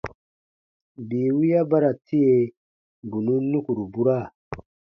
[1.07, 2.31] Bii wiya ba ra tie,
[3.09, 4.17] bù nùn nukuru bura.